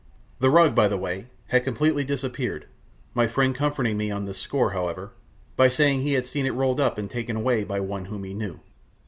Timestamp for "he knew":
8.23-8.61